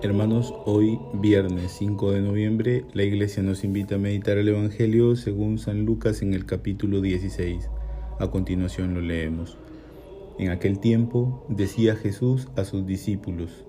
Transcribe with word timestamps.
Hermanos, 0.00 0.54
hoy 0.64 1.00
viernes 1.12 1.72
5 1.72 2.12
de 2.12 2.20
noviembre 2.20 2.84
la 2.92 3.02
iglesia 3.02 3.42
nos 3.42 3.64
invita 3.64 3.96
a 3.96 3.98
meditar 3.98 4.38
el 4.38 4.46
Evangelio 4.46 5.16
según 5.16 5.58
San 5.58 5.84
Lucas 5.86 6.22
en 6.22 6.34
el 6.34 6.46
capítulo 6.46 7.00
16. 7.00 7.68
A 8.20 8.28
continuación 8.28 8.94
lo 8.94 9.00
leemos. 9.00 9.58
En 10.38 10.50
aquel 10.50 10.78
tiempo 10.78 11.44
decía 11.48 11.96
Jesús 11.96 12.46
a 12.54 12.64
sus 12.64 12.86
discípulos, 12.86 13.64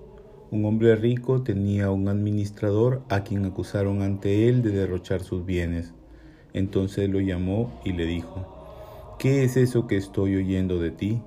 un 0.52 0.64
hombre 0.66 0.94
rico 0.94 1.42
tenía 1.42 1.90
un 1.90 2.06
administrador 2.06 3.02
a 3.08 3.24
quien 3.24 3.44
acusaron 3.44 4.00
ante 4.00 4.48
él 4.48 4.62
de 4.62 4.70
derrochar 4.70 5.24
sus 5.24 5.44
bienes. 5.44 5.94
Entonces 6.52 7.10
lo 7.10 7.18
llamó 7.18 7.80
y 7.84 7.92
le 7.92 8.06
dijo, 8.06 9.16
¿qué 9.18 9.42
es 9.42 9.56
eso 9.56 9.88
que 9.88 9.96
estoy 9.96 10.36
oyendo 10.36 10.78
de 10.78 10.92
ti? 10.92 11.20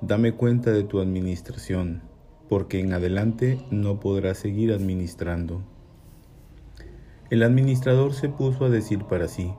Dame 0.00 0.32
cuenta 0.32 0.72
de 0.72 0.82
tu 0.82 0.98
administración 0.98 2.02
porque 2.48 2.80
en 2.80 2.92
adelante 2.92 3.58
no 3.70 4.00
podrá 4.00 4.34
seguir 4.34 4.72
administrando. 4.72 5.62
El 7.30 7.42
administrador 7.42 8.14
se 8.14 8.28
puso 8.28 8.64
a 8.64 8.70
decir 8.70 9.04
para 9.04 9.28
sí, 9.28 9.52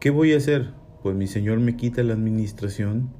¿qué 0.00 0.10
voy 0.10 0.32
a 0.32 0.38
hacer? 0.38 0.72
Pues 1.02 1.14
mi 1.14 1.26
señor 1.26 1.60
me 1.60 1.76
quita 1.76 2.02
la 2.02 2.14
administración. 2.14 3.10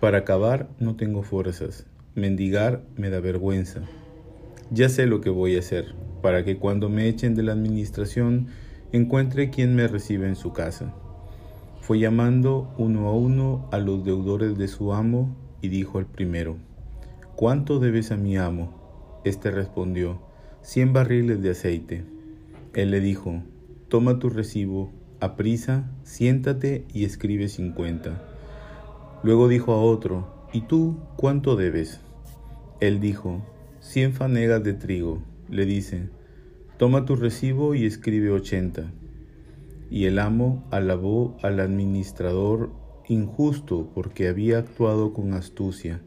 Para 0.00 0.18
acabar 0.18 0.68
no 0.78 0.96
tengo 0.96 1.22
fuerzas, 1.22 1.86
mendigar 2.14 2.82
me 2.96 3.10
da 3.10 3.20
vergüenza. 3.20 3.82
Ya 4.70 4.88
sé 4.88 5.06
lo 5.06 5.20
que 5.20 5.30
voy 5.30 5.56
a 5.56 5.60
hacer, 5.60 5.94
para 6.22 6.44
que 6.44 6.58
cuando 6.58 6.88
me 6.88 7.08
echen 7.08 7.34
de 7.34 7.42
la 7.42 7.52
administración 7.52 8.48
encuentre 8.92 9.50
quien 9.50 9.74
me 9.74 9.86
reciba 9.86 10.26
en 10.26 10.36
su 10.36 10.52
casa. 10.52 10.94
Fue 11.80 11.98
llamando 11.98 12.74
uno 12.78 13.08
a 13.08 13.12
uno 13.12 13.68
a 13.72 13.78
los 13.78 14.04
deudores 14.04 14.58
de 14.58 14.68
su 14.68 14.92
amo 14.92 15.36
y 15.62 15.68
dijo 15.68 15.98
al 15.98 16.06
primero, 16.06 16.56
¿Cuánto 17.38 17.78
debes 17.78 18.10
a 18.10 18.16
mi 18.16 18.36
amo? 18.36 19.20
Este 19.22 19.52
respondió, 19.52 20.20
cien 20.60 20.92
barriles 20.92 21.40
de 21.40 21.50
aceite. 21.50 22.04
Él 22.74 22.90
le 22.90 22.98
dijo, 22.98 23.44
toma 23.86 24.18
tu 24.18 24.28
recibo, 24.28 24.90
aprisa, 25.20 25.88
siéntate 26.02 26.84
y 26.92 27.04
escribe 27.04 27.46
cincuenta. 27.46 28.20
Luego 29.22 29.46
dijo 29.46 29.72
a 29.72 29.80
otro, 29.80 30.48
¿y 30.52 30.62
tú 30.62 30.96
cuánto 31.14 31.54
debes? 31.54 32.00
Él 32.80 32.98
dijo, 32.98 33.40
cien 33.78 34.14
fanegas 34.14 34.64
de 34.64 34.72
trigo. 34.72 35.22
Le 35.48 35.64
dice, 35.64 36.08
toma 36.76 37.04
tu 37.04 37.14
recibo 37.14 37.76
y 37.76 37.86
escribe 37.86 38.32
ochenta. 38.32 38.90
Y 39.92 40.06
el 40.06 40.18
amo 40.18 40.64
alabó 40.72 41.36
al 41.44 41.60
administrador 41.60 42.72
injusto 43.06 43.92
porque 43.94 44.26
había 44.26 44.58
actuado 44.58 45.12
con 45.12 45.34
astucia. 45.34 46.02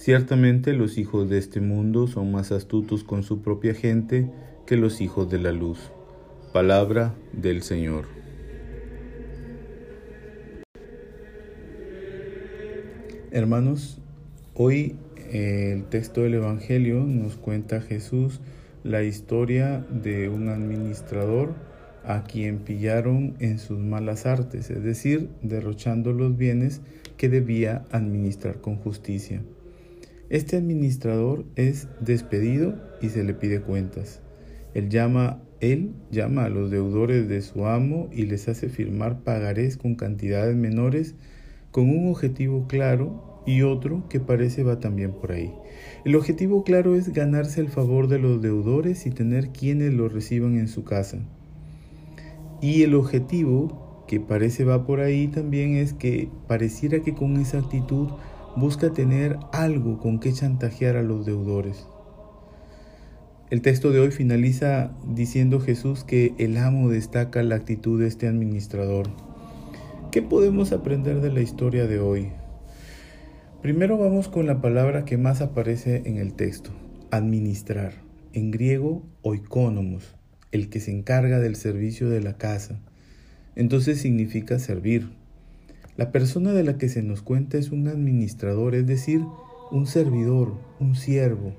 Ciertamente 0.00 0.72
los 0.72 0.96
hijos 0.96 1.28
de 1.28 1.36
este 1.36 1.60
mundo 1.60 2.06
son 2.06 2.32
más 2.32 2.52
astutos 2.52 3.04
con 3.04 3.22
su 3.22 3.42
propia 3.42 3.74
gente 3.74 4.30
que 4.66 4.78
los 4.78 5.02
hijos 5.02 5.28
de 5.28 5.38
la 5.38 5.52
luz. 5.52 5.92
Palabra 6.54 7.14
del 7.34 7.60
Señor. 7.60 8.06
Hermanos, 13.30 14.00
hoy 14.54 14.96
eh, 15.32 15.74
el 15.74 15.84
texto 15.90 16.22
del 16.22 16.32
Evangelio 16.32 17.04
nos 17.04 17.36
cuenta 17.36 17.82
Jesús 17.82 18.40
la 18.82 19.02
historia 19.02 19.84
de 19.90 20.30
un 20.30 20.48
administrador 20.48 21.52
a 22.06 22.24
quien 22.24 22.60
pillaron 22.60 23.36
en 23.38 23.58
sus 23.58 23.78
malas 23.78 24.24
artes, 24.24 24.70
es 24.70 24.82
decir, 24.82 25.28
derrochando 25.42 26.14
los 26.14 26.38
bienes 26.38 26.80
que 27.18 27.28
debía 27.28 27.84
administrar 27.90 28.62
con 28.62 28.76
justicia. 28.76 29.42
Este 30.30 30.56
administrador 30.56 31.44
es 31.56 31.88
despedido 31.98 32.76
y 33.02 33.08
se 33.08 33.24
le 33.24 33.34
pide 33.34 33.62
cuentas. 33.62 34.20
Él 34.74 34.88
llama, 34.88 35.42
él 35.58 35.92
llama 36.12 36.44
a 36.44 36.48
los 36.48 36.70
deudores 36.70 37.28
de 37.28 37.42
su 37.42 37.66
amo 37.66 38.08
y 38.12 38.26
les 38.26 38.46
hace 38.46 38.68
firmar 38.68 39.24
pagarés 39.24 39.76
con 39.76 39.96
cantidades 39.96 40.54
menores 40.54 41.16
con 41.72 41.90
un 41.90 42.08
objetivo 42.08 42.68
claro 42.68 43.42
y 43.44 43.62
otro 43.62 44.04
que 44.08 44.20
parece 44.20 44.62
va 44.62 44.78
también 44.78 45.10
por 45.14 45.32
ahí. 45.32 45.52
El 46.04 46.14
objetivo 46.14 46.62
claro 46.62 46.94
es 46.94 47.12
ganarse 47.12 47.60
el 47.60 47.68
favor 47.68 48.06
de 48.06 48.20
los 48.20 48.40
deudores 48.40 49.06
y 49.06 49.10
tener 49.10 49.48
quienes 49.48 49.94
lo 49.94 50.08
reciban 50.08 50.56
en 50.58 50.68
su 50.68 50.84
casa. 50.84 51.18
Y 52.62 52.84
el 52.84 52.94
objetivo 52.94 54.04
que 54.06 54.20
parece 54.20 54.62
va 54.62 54.86
por 54.86 55.00
ahí 55.00 55.26
también 55.26 55.74
es 55.74 55.92
que 55.92 56.28
pareciera 56.46 57.00
que 57.00 57.14
con 57.14 57.36
esa 57.36 57.58
actitud 57.58 58.10
busca 58.56 58.92
tener 58.92 59.38
algo 59.52 59.98
con 59.98 60.18
que 60.18 60.32
chantajear 60.32 60.96
a 60.96 61.02
los 61.02 61.26
deudores. 61.26 61.86
El 63.50 63.62
texto 63.62 63.90
de 63.90 63.98
hoy 63.98 64.12
finaliza 64.12 64.92
diciendo 65.06 65.58
Jesús 65.58 66.04
que 66.04 66.34
el 66.38 66.56
amo 66.56 66.88
destaca 66.88 67.42
la 67.42 67.56
actitud 67.56 68.00
de 68.00 68.06
este 68.06 68.28
administrador. 68.28 69.08
¿Qué 70.12 70.22
podemos 70.22 70.72
aprender 70.72 71.20
de 71.20 71.32
la 71.32 71.40
historia 71.40 71.86
de 71.86 71.98
hoy? 71.98 72.28
Primero 73.62 73.98
vamos 73.98 74.28
con 74.28 74.46
la 74.46 74.60
palabra 74.60 75.04
que 75.04 75.18
más 75.18 75.40
aparece 75.40 76.02
en 76.06 76.16
el 76.16 76.32
texto, 76.32 76.70
administrar, 77.10 77.92
en 78.32 78.50
griego 78.50 79.02
oikonomos, 79.22 80.16
el 80.52 80.68
que 80.70 80.80
se 80.80 80.92
encarga 80.92 81.40
del 81.40 81.56
servicio 81.56 82.08
de 82.08 82.22
la 82.22 82.38
casa. 82.38 82.80
Entonces 83.56 84.00
significa 84.00 84.58
servir. 84.58 85.10
La 85.96 86.12
persona 86.12 86.52
de 86.52 86.64
la 86.64 86.78
que 86.78 86.88
se 86.88 87.02
nos 87.02 87.22
cuenta 87.22 87.58
es 87.58 87.70
un 87.70 87.88
administrador, 87.88 88.74
es 88.74 88.86
decir, 88.86 89.20
un 89.70 89.86
servidor, 89.86 90.54
un 90.78 90.94
siervo, 90.94 91.54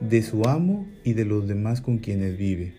de 0.00 0.22
su 0.22 0.44
amo 0.44 0.86
y 1.04 1.14
de 1.14 1.24
los 1.24 1.46
demás 1.48 1.80
con 1.80 1.98
quienes 1.98 2.36
vive. 2.36 2.74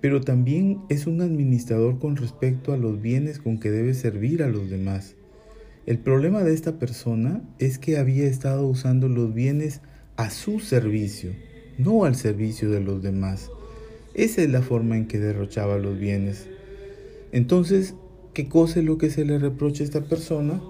Pero 0.00 0.20
también 0.20 0.80
es 0.88 1.06
un 1.06 1.20
administrador 1.20 1.98
con 1.98 2.16
respecto 2.16 2.72
a 2.72 2.76
los 2.76 3.00
bienes 3.00 3.38
con 3.38 3.58
que 3.58 3.70
debe 3.70 3.94
servir 3.94 4.42
a 4.42 4.48
los 4.48 4.68
demás. 4.68 5.14
El 5.86 5.98
problema 5.98 6.42
de 6.42 6.54
esta 6.54 6.78
persona 6.78 7.42
es 7.58 7.78
que 7.78 7.98
había 7.98 8.26
estado 8.26 8.66
usando 8.66 9.08
los 9.08 9.34
bienes 9.34 9.80
a 10.16 10.30
su 10.30 10.60
servicio, 10.60 11.32
no 11.78 12.04
al 12.04 12.16
servicio 12.16 12.70
de 12.70 12.80
los 12.80 13.02
demás. 13.02 13.50
Esa 14.14 14.42
es 14.42 14.50
la 14.50 14.62
forma 14.62 14.96
en 14.96 15.06
que 15.06 15.18
derrochaba 15.18 15.78
los 15.78 15.98
bienes. 15.98 16.46
Entonces, 17.32 17.94
¿Qué 18.34 18.48
cosa 18.48 18.80
es 18.80 18.86
lo 18.86 18.96
que 18.96 19.10
se 19.10 19.26
le 19.26 19.38
reprocha 19.38 19.82
a 19.82 19.84
esta 19.84 20.00
persona? 20.00 20.62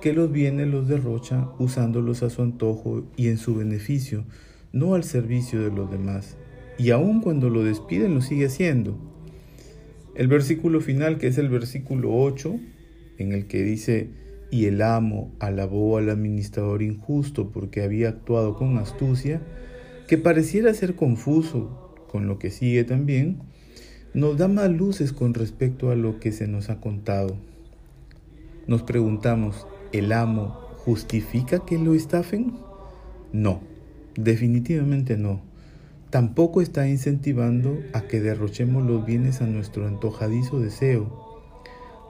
Que 0.00 0.12
los 0.12 0.32
bienes 0.32 0.66
los 0.66 0.88
derrocha 0.88 1.48
usándolos 1.60 2.24
a 2.24 2.30
su 2.30 2.42
antojo 2.42 3.04
y 3.16 3.28
en 3.28 3.38
su 3.38 3.54
beneficio, 3.54 4.24
no 4.72 4.94
al 4.94 5.04
servicio 5.04 5.62
de 5.62 5.70
los 5.70 5.88
demás. 5.92 6.36
Y 6.76 6.90
aun 6.90 7.20
cuando 7.20 7.50
lo 7.50 7.62
despiden 7.62 8.14
lo 8.14 8.20
sigue 8.20 8.46
haciendo. 8.46 8.98
El 10.16 10.26
versículo 10.26 10.80
final, 10.80 11.18
que 11.18 11.28
es 11.28 11.38
el 11.38 11.48
versículo 11.50 12.16
8, 12.16 12.58
en 13.18 13.32
el 13.32 13.46
que 13.46 13.62
dice, 13.62 14.10
y 14.50 14.64
el 14.64 14.82
amo 14.82 15.32
alabó 15.38 15.98
al 15.98 16.10
administrador 16.10 16.82
injusto 16.82 17.52
porque 17.52 17.82
había 17.82 18.08
actuado 18.08 18.56
con 18.56 18.76
astucia, 18.76 19.40
que 20.08 20.18
pareciera 20.18 20.74
ser 20.74 20.96
confuso 20.96 21.94
con 22.08 22.26
lo 22.26 22.40
que 22.40 22.50
sigue 22.50 22.82
también, 22.82 23.38
nos 24.14 24.38
da 24.38 24.46
más 24.46 24.70
luces 24.70 25.12
con 25.12 25.34
respecto 25.34 25.90
a 25.90 25.96
lo 25.96 26.20
que 26.20 26.30
se 26.30 26.46
nos 26.46 26.70
ha 26.70 26.80
contado. 26.80 27.36
Nos 28.68 28.84
preguntamos, 28.84 29.66
¿el 29.92 30.12
amo 30.12 30.56
justifica 30.78 31.66
que 31.66 31.78
lo 31.78 31.94
estafen? 31.94 32.54
No, 33.32 33.60
definitivamente 34.14 35.16
no. 35.16 35.40
Tampoco 36.10 36.62
está 36.62 36.88
incentivando 36.88 37.76
a 37.92 38.02
que 38.02 38.20
derrochemos 38.20 38.86
los 38.86 39.04
bienes 39.04 39.42
a 39.42 39.46
nuestro 39.46 39.88
antojadizo 39.88 40.60
deseo. 40.60 41.42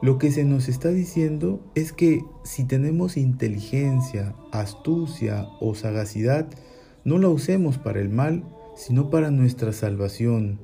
Lo 0.03 0.19
que 0.19 0.31
se 0.31 0.45
nos 0.45 0.69
está 0.69 0.91
diciendo 0.91 1.61
es 1.75 1.95
que 1.95 2.23
si 2.43 2.65
tenemos 2.65 3.17
inteligencia, 3.17 4.35
astucia 4.53 5.49
o 5.59 5.75
sagacidad, 5.75 6.47
no 7.05 7.17
la 7.17 7.29
usemos 7.29 7.79
para 7.79 8.01
el 8.01 8.11
mal, 8.11 8.45
sino 8.77 9.09
para 9.09 9.31
nuestra 9.31 9.73
salvación, 9.73 10.59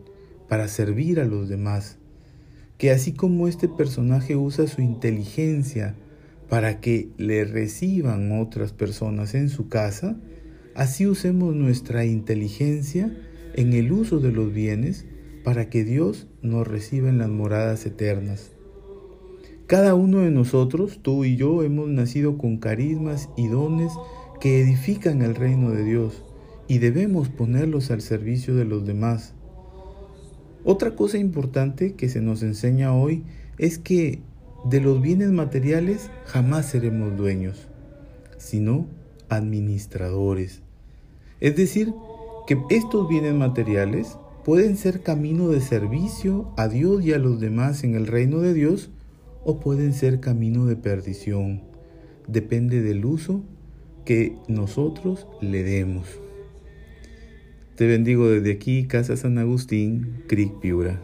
para 0.51 0.67
servir 0.67 1.21
a 1.21 1.25
los 1.25 1.49
demás. 1.49 1.97
Que 2.77 2.91
así 2.91 3.13
como 3.13 3.47
este 3.47 3.69
personaje 3.69 4.35
usa 4.35 4.67
su 4.67 4.83
inteligencia 4.83 5.95
para 6.49 6.81
que 6.81 7.09
le 7.19 7.45
reciban 7.45 8.33
otras 8.41 8.73
personas 8.73 9.35
en 9.35 9.49
su 9.49 9.69
casa, 9.69 10.17
así 10.75 11.07
usemos 11.07 11.55
nuestra 11.55 12.05
inteligencia 12.05 13.17
en 13.55 13.73
el 13.75 13.93
uso 13.93 14.19
de 14.19 14.33
los 14.33 14.53
bienes 14.53 15.07
para 15.45 15.71
que 15.71 15.85
Dios 15.85 16.27
nos 16.43 16.67
reciba 16.67 17.09
en 17.09 17.19
las 17.19 17.29
moradas 17.29 17.87
eternas. 17.87 18.51
Cada 19.69 19.95
uno 19.95 20.19
de 20.23 20.33
nosotros, 20.33 20.99
tú 21.01 21.25
y 21.25 21.37
yo, 21.37 21.63
hemos 21.63 21.89
nacido 21.89 22.39
con 22.39 22.57
carismas 22.57 23.29
y 23.37 23.47
dones 23.47 23.93
que 24.41 24.61
edifican 24.61 25.23
el 25.23 25.37
reino 25.37 25.71
de 25.71 25.85
Dios 25.85 26.25
y 26.67 26.79
debemos 26.79 27.29
ponerlos 27.29 27.93
al 27.93 28.01
servicio 28.01 28.57
de 28.57 28.65
los 28.65 28.85
demás. 28.85 29.35
Otra 30.65 30.95
cosa 30.95 31.19
importante 31.19 31.95
que 31.95 32.09
se 32.09 32.21
nos 32.21 32.43
enseña 32.43 32.95
hoy 32.95 33.25
es 33.59 33.79
que 33.79 34.21
de 34.65 34.81
los 34.81 35.01
bienes 35.01 35.31
materiales 35.31 36.11
jamás 36.27 36.67
seremos 36.67 37.17
dueños, 37.17 37.69
sino 38.37 38.87
administradores. 39.31 40.63
Es 41.41 41.57
decir, 41.57 41.95
que 42.47 42.59
estos 42.69 43.09
bienes 43.09 43.35
materiales 43.35 44.19
pueden 44.45 44.77
ser 44.77 45.03
camino 45.03 45.49
de 45.49 45.61
servicio 45.61 46.53
a 46.57 46.69
Dios 46.69 47.05
y 47.05 47.13
a 47.13 47.19
los 47.19 47.41
demás 47.41 47.85
en 47.85 47.95
el 47.95 48.07
reino 48.07 48.41
de 48.41 48.53
Dios 48.53 48.91
o 49.45 49.61
pueden 49.61 49.95
ser 49.95 50.21
camino 50.21 50.67
de 50.67 50.77
perdición. 50.77 51.63
Depende 52.29 52.83
del 52.83 53.05
uso 53.05 53.43
que 54.05 54.37
nosotros 54.49 55.27
le 55.41 55.63
demos. 55.63 56.07
Te 57.81 57.87
bendigo 57.87 58.29
desde 58.29 58.53
aquí, 58.53 58.87
Casa 58.87 59.17
San 59.17 59.39
Agustín, 59.39 60.23
Cric 60.27 60.53
Piura. 60.61 61.01